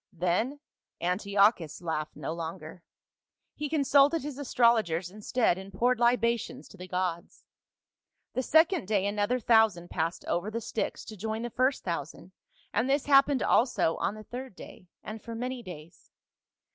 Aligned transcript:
Then 0.17 0.59
Antiochus 0.99 1.79
laughed 1.79 2.15
no 2.15 2.33
longer; 2.33 2.81
he 3.53 3.69
con 3.69 3.81
sulted 3.81 4.23
his 4.23 4.39
astrologers 4.39 5.11
instead, 5.11 5.59
and 5.59 5.71
poured 5.71 5.99
libations 5.99 6.67
to 6.69 6.75
the 6.77 6.87
gods. 6.87 7.45
The 8.33 8.41
second 8.41 8.87
day 8.87 9.05
another 9.05 9.39
thousand 9.39 9.91
passed 9.91 10.25
over 10.25 10.49
the 10.49 10.59
Styx 10.59 11.05
to 11.05 11.15
join 11.15 11.43
the 11.43 11.51
first 11.51 11.83
thousand, 11.83 12.31
and 12.73 12.89
this 12.89 13.05
hap 13.05 13.25
A 13.25 13.35
BOATMAN 13.37 13.41
OF 13.47 13.51
ANTIOCH. 13.51 13.75
229 13.75 13.91
pened 13.91 13.91
also 13.91 14.03
on 14.07 14.15
the 14.15 14.23
third 14.23 14.55
day, 14.55 14.87
and 15.03 15.21
for 15.21 15.35
many 15.35 15.61
days. 15.61 16.09